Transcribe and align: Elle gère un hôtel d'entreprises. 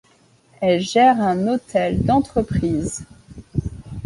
Elle 0.61 0.79
gère 0.81 1.21
un 1.21 1.45
hôtel 1.47 2.01
d'entreprises. 2.03 3.05